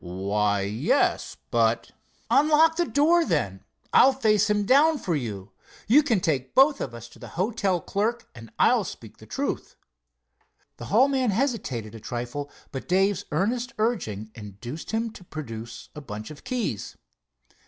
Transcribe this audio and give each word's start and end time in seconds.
"Why, 0.03 0.61
yes, 0.61 1.37
but——" 1.51 1.91
"Unlock 2.31 2.75
the 2.77 2.85
door, 2.85 3.23
then. 3.23 3.63
I'll 3.93 4.13
face 4.13 4.49
him 4.49 4.65
down 4.65 4.97
for 4.97 5.15
you. 5.15 5.51
You 5.87 6.01
can 6.01 6.19
take 6.21 6.55
both 6.55 6.81
of 6.81 6.95
us 6.95 7.07
to 7.09 7.19
the 7.19 7.27
hotel 7.37 7.79
clerk, 7.79 8.27
and 8.33 8.51
I'll 8.57 8.83
speak 8.83 9.17
the 9.17 9.27
truth." 9.27 9.75
The 10.77 10.85
hall 10.85 11.07
man 11.07 11.29
hesitated 11.29 11.93
a 11.93 11.99
trifle, 11.99 12.49
but 12.71 12.87
Dave's 12.87 13.25
earnest 13.31 13.73
urging 13.77 14.31
induced 14.33 14.89
him 14.89 15.11
to 15.11 15.23
produce 15.23 15.89
a 15.93 16.01
bunch 16.01 16.31
of 16.31 16.43
keys. 16.43 16.97